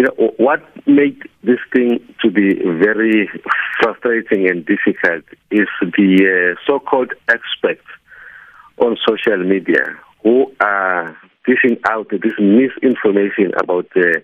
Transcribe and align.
you 0.00 0.06
know, 0.06 0.32
what 0.38 0.62
makes 0.86 1.26
this 1.44 1.58
thing 1.74 2.00
to 2.22 2.30
be 2.30 2.54
very 2.54 3.28
frustrating 3.82 4.48
and 4.48 4.64
difficult 4.64 5.24
is 5.50 5.68
the 5.82 6.54
uh, 6.56 6.60
so-called 6.66 7.12
experts 7.28 7.84
on 8.78 8.96
social 9.06 9.36
media 9.44 9.84
who 10.22 10.50
are 10.58 11.14
dishing 11.46 11.76
out 11.90 12.08
this 12.08 12.32
misinformation 12.38 13.52
about 13.62 13.88
uh, 13.94 14.20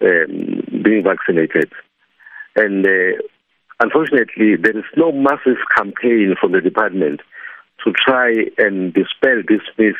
um, 0.00 0.62
being 0.82 1.04
vaccinated. 1.04 1.70
And 2.56 2.86
uh, 2.86 3.20
unfortunately, 3.80 4.56
there 4.56 4.78
is 4.78 4.84
no 4.96 5.12
massive 5.12 5.58
campaign 5.76 6.34
from 6.40 6.52
the 6.52 6.62
department 6.62 7.20
to 7.84 7.92
try 7.92 8.32
and 8.56 8.94
dispel 8.94 9.42
this 9.46 9.60
myth 9.76 9.96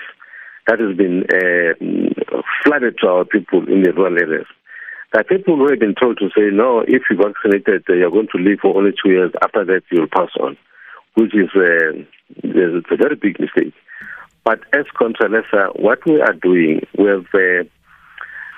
that 0.67 0.81
has 0.81 0.97
been 0.97 1.25
uh, 1.25 2.41
flooded 2.65 2.97
to 3.03 3.07
our 3.07 3.27
people 3.27 3.69
in 3.69 3.83
the 3.83 3.93
rural 3.93 4.17
areas. 4.17 4.47
Are 5.15 5.23
people 5.23 5.57
who 5.57 5.71
have 5.71 5.79
been 5.79 5.95
told 5.95 6.19
to 6.19 6.29
say, 6.37 6.51
no, 6.53 6.81
if 6.81 7.03
you're 7.09 7.23
vaccinated, 7.23 7.85
uh, 7.89 7.93
you're 7.93 8.11
going 8.11 8.27
to 8.35 8.39
live 8.39 8.59
for 8.61 8.77
only 8.77 8.91
two 8.91 9.11
years. 9.11 9.31
After 9.41 9.65
that, 9.65 9.83
you'll 9.93 10.09
pass 10.09 10.31
on, 10.41 10.57
which 11.15 11.33
is 11.33 11.51
uh, 11.55 12.03
a 12.43 12.97
very 12.97 13.15
big 13.15 13.39
mistake. 13.39 13.73
But 14.43 14.59
as 14.73 14.87
Contralesa, 15.01 15.81
what 15.81 16.05
we 16.05 16.21
are 16.21 16.33
doing, 16.33 16.81
we 16.99 17.07
have 17.07 17.27
uh, 17.33 17.63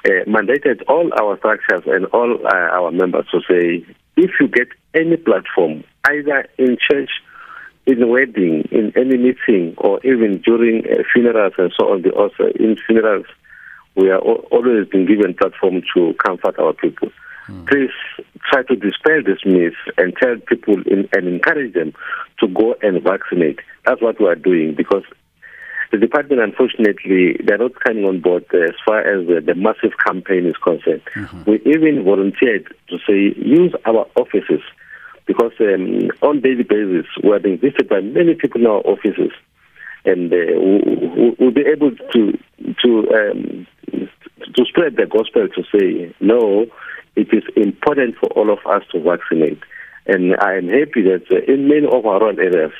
uh, 0.06 0.24
mandated 0.24 0.82
all 0.88 1.12
our 1.20 1.36
structures 1.36 1.82
and 1.86 2.06
all 2.06 2.38
uh, 2.46 2.48
our 2.50 2.90
members 2.90 3.26
to 3.32 3.40
say, 3.40 3.84
if 4.16 4.30
you 4.40 4.48
get 4.48 4.68
any 4.94 5.18
platform, 5.18 5.84
either 6.08 6.48
in 6.56 6.78
church, 6.90 7.10
in 7.84 8.08
wedding, 8.08 8.66
in 8.72 8.94
any 8.96 9.18
meeting, 9.18 9.74
or 9.76 10.00
even 10.06 10.40
during 10.40 10.86
uh, 10.86 11.02
funerals 11.12 11.52
and 11.58 11.70
so 11.78 11.92
on, 11.92 12.08
also 12.12 12.44
in 12.58 12.78
funerals, 12.86 13.26
we 13.96 14.10
are 14.10 14.18
always 14.18 14.88
been 14.88 15.06
given 15.06 15.34
platform 15.34 15.82
to 15.94 16.14
comfort 16.24 16.58
our 16.58 16.72
people. 16.72 17.08
Mm. 17.48 17.66
Please 17.68 17.90
try 18.50 18.62
to 18.64 18.76
dispel 18.76 19.22
this 19.24 19.38
myth 19.44 19.74
and 19.96 20.14
tell 20.20 20.36
people 20.46 20.82
in, 20.86 21.08
and 21.12 21.28
encourage 21.28 21.74
them 21.74 21.92
to 22.40 22.48
go 22.48 22.74
and 22.82 23.02
vaccinate. 23.02 23.60
That's 23.84 24.02
what 24.02 24.20
we 24.20 24.26
are 24.26 24.34
doing 24.34 24.74
because 24.74 25.04
the 25.92 25.98
department, 25.98 26.40
unfortunately, 26.40 27.40
they're 27.44 27.58
not 27.58 27.78
coming 27.80 28.04
on 28.04 28.20
board 28.20 28.44
as 28.52 28.74
far 28.84 29.00
as 29.00 29.26
the, 29.28 29.40
the 29.40 29.54
massive 29.54 29.96
campaign 30.04 30.46
is 30.46 30.56
concerned. 30.56 31.02
Mm-hmm. 31.14 31.50
We 31.50 31.60
even 31.64 32.04
volunteered 32.04 32.74
to 32.88 32.98
say 33.06 33.38
use 33.38 33.72
our 33.84 34.06
offices 34.16 34.60
because 35.26 35.52
um, 35.60 36.10
on 36.22 36.40
daily 36.40 36.64
basis 36.64 37.06
we 37.22 37.32
are 37.32 37.38
being 37.38 37.58
visited 37.58 37.88
by 37.88 38.00
many 38.00 38.34
people 38.34 38.60
in 38.60 38.66
our 38.66 38.80
offices, 38.80 39.30
and 40.06 40.32
uh, 40.32 40.36
we'll 41.38 41.50
be 41.50 41.66
able 41.66 41.90
to 41.90 42.38
to 42.82 42.90
um, 43.14 43.66
to 44.54 44.64
spread 44.64 44.96
the 44.96 45.06
gospel 45.06 45.48
to 45.48 45.62
say 45.74 46.14
no, 46.20 46.66
it 47.16 47.28
is 47.32 47.42
important 47.56 48.16
for 48.16 48.30
all 48.30 48.52
of 48.52 48.58
us 48.66 48.82
to 48.92 49.00
vaccinate, 49.00 49.60
and 50.06 50.36
I 50.36 50.54
am 50.54 50.68
happy 50.68 51.02
that 51.02 51.24
uh, 51.30 51.52
in 51.52 51.68
many 51.68 51.86
of 51.86 52.06
our 52.06 52.22
own 52.22 52.38
areas 52.38 52.72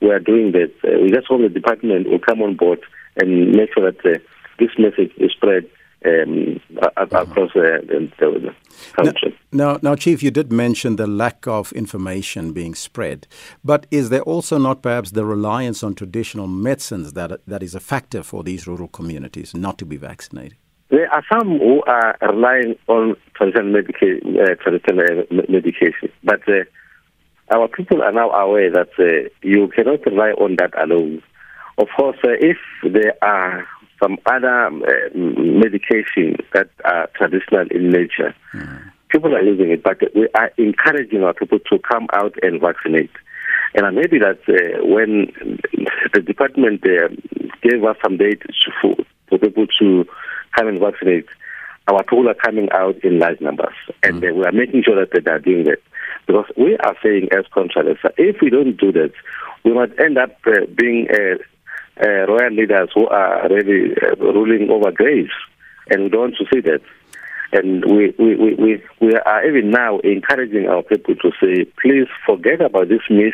we 0.00 0.10
are 0.10 0.20
doing 0.20 0.52
that. 0.52 0.72
Uh, 0.84 1.02
we 1.02 1.10
just 1.10 1.26
hope 1.26 1.40
the 1.40 1.48
department 1.48 2.08
will 2.08 2.20
come 2.20 2.40
on 2.42 2.54
board 2.56 2.80
and 3.16 3.52
make 3.52 3.74
sure 3.74 3.90
that 3.90 4.06
uh, 4.06 4.18
this 4.58 4.70
message 4.78 5.12
is 5.16 5.32
spread 5.32 5.68
um, 6.04 6.60
across 6.96 7.50
uh, 7.56 7.80
the, 7.88 8.10
the 8.18 8.54
country. 8.96 9.38
Now, 9.52 9.72
now, 9.72 9.78
now, 9.82 9.94
Chief, 9.96 10.22
you 10.22 10.30
did 10.30 10.52
mention 10.52 10.96
the 10.96 11.06
lack 11.06 11.46
of 11.46 11.72
information 11.72 12.52
being 12.52 12.74
spread, 12.74 13.26
but 13.64 13.86
is 13.90 14.10
there 14.10 14.22
also 14.22 14.58
not 14.58 14.82
perhaps 14.82 15.12
the 15.12 15.24
reliance 15.24 15.82
on 15.82 15.94
traditional 15.94 16.46
medicines 16.46 17.14
that 17.14 17.40
that 17.46 17.62
is 17.62 17.74
a 17.74 17.80
factor 17.80 18.22
for 18.22 18.44
these 18.44 18.66
rural 18.66 18.88
communities 18.88 19.54
not 19.54 19.78
to 19.78 19.86
be 19.86 19.96
vaccinated? 19.96 20.56
There 20.90 21.12
are 21.12 21.24
some 21.30 21.58
who 21.58 21.82
are 21.86 22.16
relying 22.22 22.76
on 22.86 23.14
traditional, 23.34 23.72
medica- 23.72 24.20
uh, 24.24 24.54
traditional 24.54 25.26
medication, 25.48 26.10
but 26.24 26.40
uh, 26.48 26.64
our 27.50 27.68
people 27.68 28.02
are 28.02 28.12
now 28.12 28.30
aware 28.30 28.70
that 28.70 28.90
uh, 28.98 29.28
you 29.42 29.68
cannot 29.68 30.04
rely 30.06 30.30
on 30.30 30.56
that 30.58 30.72
alone. 30.82 31.22
Of 31.76 31.88
course, 31.96 32.16
uh, 32.24 32.30
if 32.40 32.56
there 32.82 33.14
are 33.22 33.66
some 34.00 34.18
other 34.26 34.66
uh, 34.66 34.70
medication 35.14 36.36
that 36.52 36.68
are 36.84 37.08
traditional 37.14 37.66
in 37.70 37.90
nature, 37.90 38.34
mm. 38.54 38.92
people 39.08 39.34
are 39.34 39.42
using 39.42 39.70
it, 39.70 39.82
but 39.82 39.98
we 40.14 40.28
are 40.34 40.50
encouraging 40.56 41.22
our 41.22 41.34
people 41.34 41.58
to 41.70 41.78
come 41.78 42.06
out 42.12 42.34
and 42.42 42.60
vaccinate. 42.60 43.10
And 43.74 43.84
I'm 43.84 43.96
happy 43.96 44.18
that 44.18 44.40
uh, 44.48 44.84
when 44.86 45.32
the 46.14 46.20
department 46.20 46.82
uh, 46.84 47.08
gave 47.62 47.84
us 47.84 47.96
some 48.02 48.16
date 48.16 48.42
for, 48.80 48.96
for 49.28 49.38
people 49.38 49.66
to 49.80 50.06
come 50.56 50.68
and 50.68 50.80
vaccinate, 50.80 51.26
our 51.88 52.02
people 52.02 52.28
are 52.28 52.34
coming 52.34 52.68
out 52.72 53.02
in 53.02 53.18
large 53.18 53.40
numbers, 53.40 53.74
and 54.02 54.22
mm. 54.22 54.34
we 54.36 54.44
are 54.44 54.52
making 54.52 54.82
sure 54.84 54.96
that 55.04 55.24
they 55.24 55.30
are 55.30 55.38
doing 55.38 55.64
that. 55.64 55.78
Because 56.26 56.44
we 56.58 56.76
are 56.76 56.94
saying 57.02 57.28
as 57.32 57.46
Contralesa, 57.46 58.12
if 58.18 58.42
we 58.42 58.50
don't 58.50 58.76
do 58.76 58.92
that, 58.92 59.12
we 59.64 59.72
might 59.72 59.98
end 59.98 60.18
up 60.18 60.36
uh, 60.46 60.66
being 60.76 61.08
uh, 62.02 62.26
royal 62.26 62.52
leaders 62.52 62.90
who 62.94 63.06
are 63.08 63.48
really 63.48 63.94
uh, 64.02 64.16
ruling 64.16 64.70
over 64.70 64.90
graves, 64.90 65.32
and 65.90 66.04
we 66.04 66.08
don't 66.08 66.20
want 66.20 66.36
to 66.38 66.46
see 66.52 66.60
that. 66.60 66.80
And 67.50 67.82
we, 67.84 68.14
we, 68.18 68.36
we, 68.36 68.54
we, 68.54 68.82
we 69.00 69.14
are 69.14 69.46
even 69.46 69.70
now 69.70 70.00
encouraging 70.00 70.68
our 70.68 70.82
people 70.82 71.14
to 71.16 71.30
say, 71.40 71.64
please 71.80 72.06
forget 72.26 72.60
about 72.60 72.88
this 72.88 73.00
myth 73.08 73.32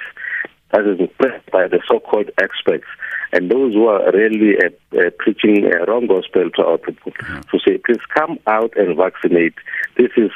that 0.71 0.87
is 0.87 1.11
spread 1.15 1.43
by 1.51 1.67
the 1.67 1.81
so-called 1.89 2.31
experts 2.41 2.87
and 3.35 3.51
those 3.51 3.75
who 3.75 3.87
are 3.87 4.13
really 4.13 4.57
uh, 4.57 4.99
uh, 4.99 5.11
preaching 5.19 5.65
a 5.65 5.85
wrong 5.91 6.07
gospel 6.07 6.49
to 6.55 6.65
our 6.65 6.79
people. 6.79 7.11
To 7.51 7.59
say, 7.67 7.79
please 7.79 8.01
come 8.15 8.39
out 8.47 8.73
and 8.77 8.97
vaccinate. 8.97 9.55
This 9.97 10.11
is 10.17 10.31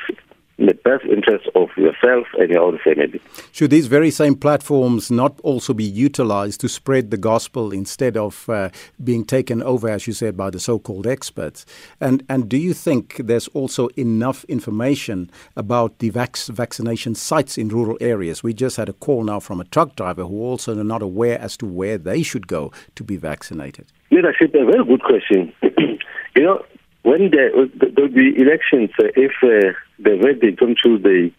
in 0.58 0.66
the 0.66 0.74
best 0.74 1.04
interest 1.04 1.48
of 1.54 1.68
yourself 1.76 2.26
and 2.38 2.50
your 2.50 2.62
own 2.62 2.78
family. 2.82 3.20
Should 3.52 3.70
these 3.70 3.86
very 3.86 4.10
same 4.10 4.34
platforms 4.34 5.10
not 5.10 5.38
also 5.42 5.72
be 5.72 5.84
utilized 5.84 6.60
to 6.60 6.68
spread 6.68 7.10
the 7.10 7.16
gospel 7.16 7.72
instead 7.72 8.16
of 8.16 8.48
uh, 8.48 8.70
being 9.02 9.24
taken 9.24 9.62
over, 9.62 9.88
as 9.88 10.06
you 10.06 10.12
said, 10.12 10.36
by 10.36 10.50
the 10.50 10.58
so-called 10.58 11.06
experts? 11.06 11.64
And 12.00 12.24
and 12.28 12.48
do 12.48 12.56
you 12.56 12.74
think 12.74 13.16
there's 13.18 13.48
also 13.48 13.88
enough 13.96 14.44
information 14.44 15.30
about 15.56 15.98
the 16.00 16.10
vac- 16.10 16.36
vaccination 16.36 17.14
sites 17.14 17.56
in 17.56 17.68
rural 17.68 17.96
areas? 18.00 18.42
We 18.42 18.52
just 18.52 18.76
had 18.76 18.88
a 18.88 18.92
call 18.92 19.22
now 19.24 19.40
from 19.40 19.60
a 19.60 19.64
truck 19.64 19.94
driver 19.96 20.24
who 20.24 20.42
also 20.42 20.78
are 20.78 20.84
not 20.84 21.02
aware 21.02 21.40
as 21.40 21.56
to 21.58 21.66
where 21.66 21.98
they 21.98 22.22
should 22.22 22.48
go 22.48 22.72
to 22.96 23.04
be 23.04 23.16
vaccinated. 23.16 23.86
Leadership, 24.10 24.54
a 24.54 24.64
very 24.64 24.84
good 24.84 25.02
question. 25.02 25.52
you 26.36 26.42
know, 26.42 26.64
when 27.02 27.30
there 27.30 27.50
will 27.54 28.08
be 28.08 28.34
elections, 28.36 28.90
uh, 28.98 29.08
if 29.16 29.32
uh, 29.42 29.72
the 29.98 30.54
don't 30.58 30.76
choose, 30.78 31.02
they 31.02 31.32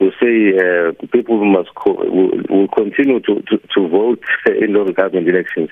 will 0.00 0.12
say 0.20 0.56
uh, 0.56 0.92
people 1.12 1.44
must 1.44 1.74
co- 1.74 1.94
will, 1.94 2.30
will, 2.48 2.68
continue 2.68 3.20
to, 3.20 3.42
to, 3.42 3.58
to 3.74 3.88
vote 3.88 4.22
in 4.46 4.72
local 4.72 4.92
government 4.92 5.28
elections. 5.28 5.68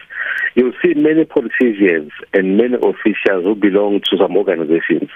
You'll 0.55 0.75
see 0.85 0.95
many 0.95 1.25
politicians 1.25 2.13
and 2.35 2.57
many 2.57 2.75
officials 2.75 3.45
who 3.45 3.55
belong 3.55 4.01
to 4.11 4.17
some 4.19 4.37
organizations. 4.37 5.11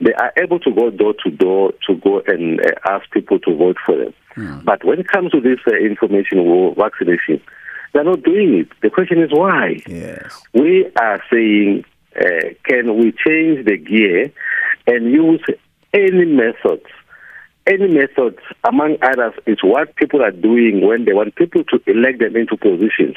They 0.00 0.12
are 0.14 0.32
able 0.36 0.60
to 0.60 0.72
go 0.72 0.90
door 0.90 1.14
to 1.24 1.30
door 1.30 1.72
to 1.86 1.94
go 1.96 2.22
and 2.26 2.60
uh, 2.60 2.70
ask 2.88 3.10
people 3.10 3.38
to 3.40 3.56
vote 3.56 3.76
for 3.84 3.96
them. 3.96 4.14
Mm. 4.36 4.64
But 4.64 4.84
when 4.84 5.00
it 5.00 5.08
comes 5.08 5.32
to 5.32 5.40
this 5.40 5.58
uh, 5.66 5.74
information 5.76 6.38
or 6.38 6.74
vaccination, 6.74 7.40
they're 7.92 8.04
not 8.04 8.22
doing 8.22 8.54
it. 8.54 8.68
The 8.82 8.90
question 8.90 9.22
is 9.22 9.30
why? 9.32 9.80
Yes. 9.86 10.40
We 10.52 10.90
are 11.00 11.22
saying 11.32 11.84
uh, 12.16 12.54
can 12.64 12.96
we 12.96 13.12
change 13.12 13.64
the 13.64 13.76
gear 13.76 14.32
and 14.86 15.10
use 15.10 15.44
any 15.92 16.24
methods? 16.24 16.86
Any 17.66 17.88
methods, 17.88 18.38
among 18.64 18.96
others, 19.02 19.34
is 19.46 19.58
what 19.62 19.94
people 19.96 20.22
are 20.22 20.30
doing 20.30 20.86
when 20.86 21.04
they 21.04 21.12
want 21.12 21.36
people 21.36 21.64
to 21.64 21.80
elect 21.86 22.18
them 22.20 22.34
into 22.34 22.56
positions. 22.56 23.16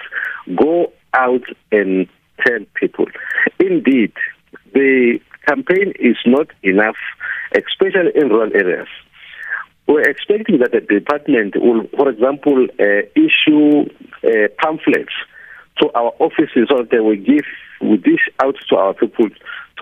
Go 0.56 0.92
out 1.14 1.44
and 1.72 2.08
tell 2.46 2.60
people. 2.76 3.06
Indeed, 3.60 4.12
the 4.74 5.20
campaign 5.48 5.94
is 6.00 6.18
not 6.26 6.48
enough, 6.64 6.98
especially 7.56 8.12
in 8.16 8.28
rural 8.30 8.52
areas. 8.54 8.88
We're 9.88 10.10
expecting 10.10 10.60
that 10.60 10.72
the 10.72 10.82
department 10.82 11.56
will, 11.56 11.88
for 11.98 12.10
example, 12.10 12.68
uh, 12.80 13.08
issue 13.16 13.90
uh, 14.24 14.48
pamphlets 14.60 15.14
to 15.82 15.90
our 15.96 16.14
offices 16.20 16.68
so 16.70 16.78
that 16.78 16.90
they 16.92 17.00
will 17.00 17.16
give 17.16 17.46
we 17.82 17.98
dish 17.98 18.30
out 18.44 18.56
to 18.70 18.76
our 18.76 18.94
people 18.94 19.28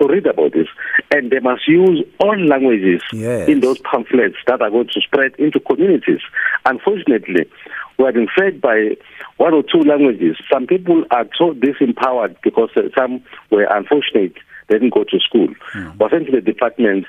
to 0.00 0.08
read 0.08 0.26
about 0.26 0.52
this. 0.52 0.68
And 1.10 1.30
they 1.30 1.40
must 1.40 1.68
use 1.68 2.04
all 2.18 2.38
languages 2.38 3.02
yes. 3.12 3.48
in 3.48 3.60
those 3.60 3.78
pamphlets 3.80 4.36
that 4.46 4.62
are 4.62 4.70
going 4.70 4.88
to 4.88 5.00
spread 5.00 5.34
into 5.38 5.60
communities. 5.60 6.20
Unfortunately, 6.64 7.48
we 7.98 8.04
are 8.06 8.12
being 8.12 8.28
fed 8.36 8.60
by 8.60 8.96
one 9.36 9.52
or 9.52 9.62
two 9.62 9.80
languages. 9.80 10.36
Some 10.50 10.66
people 10.66 11.04
are 11.10 11.26
so 11.36 11.52
disempowered 11.52 12.36
because 12.42 12.70
uh, 12.76 12.82
some 12.96 13.22
were 13.50 13.64
unfortunate, 13.64 14.34
they 14.68 14.76
didn't 14.76 14.94
go 14.94 15.04
to 15.04 15.20
school. 15.20 15.48
Mm. 15.74 15.98
But 15.98 16.12
thanks 16.12 16.30
to 16.30 16.36
the 16.36 16.40
department, 16.40 17.06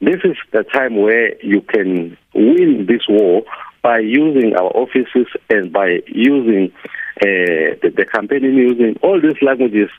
this 0.00 0.20
is 0.24 0.36
the 0.52 0.62
time 0.64 0.96
where 0.96 1.42
you 1.42 1.62
can 1.62 2.18
win 2.34 2.86
this 2.86 3.02
war 3.08 3.42
by 3.82 4.00
using 4.00 4.54
our 4.56 4.70
offices 4.76 5.26
and 5.48 5.72
by 5.72 6.00
using 6.08 6.72
uh, 7.22 7.76
the, 7.82 7.92
the 7.96 8.04
campaigning, 8.04 8.54
using 8.54 8.98
all 9.02 9.20
these 9.20 9.40
languages 9.42 9.90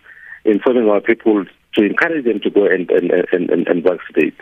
informing 0.46 0.90
our 0.90 1.02
people 1.02 1.46
to 1.76 1.84
encourage 1.84 2.26
them 2.26 2.40
to 2.42 2.50
go 2.50 2.66
and, 2.66 2.90
and, 2.90 3.12
and, 3.12 3.50
and, 3.50 3.68
and 3.68 3.84
vaccinate. 3.84 4.36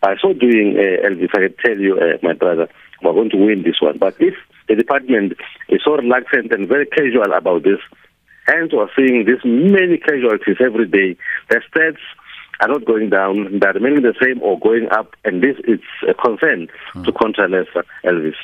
By 0.00 0.16
so 0.20 0.32
doing, 0.32 0.76
uh, 0.76 1.08
Elvis, 1.08 1.30
I 1.34 1.48
can 1.48 1.54
tell 1.64 1.78
you, 1.78 1.98
uh, 1.98 2.18
my 2.22 2.34
brother, 2.34 2.68
we're 3.02 3.12
going 3.12 3.30
to 3.30 3.36
win 3.36 3.62
this 3.62 3.80
one. 3.80 3.98
But 3.98 4.14
if 4.20 4.34
the 4.68 4.74
department 4.74 5.34
is 5.68 5.80
so 5.84 5.96
reluctant 5.96 6.52
and 6.52 6.68
very 6.68 6.86
casual 6.86 7.32
about 7.32 7.62
this, 7.62 7.80
hence 8.46 8.72
we're 8.72 8.88
seeing 8.96 9.24
this 9.24 9.40
many 9.44 9.98
casualties 9.98 10.56
every 10.60 10.86
day, 10.86 11.16
the 11.48 11.60
stats 11.70 11.98
are 12.60 12.68
not 12.68 12.84
going 12.84 13.10
down, 13.10 13.58
they're 13.58 13.72
remaining 13.72 14.02
the 14.02 14.14
same 14.22 14.40
or 14.42 14.58
going 14.58 14.88
up, 14.90 15.14
and 15.24 15.42
this 15.42 15.56
is 15.64 15.80
a 16.08 16.14
concern 16.14 16.68
mm. 16.94 17.04
to 17.04 17.12
counter 17.12 17.48
Elvis. 18.04 18.34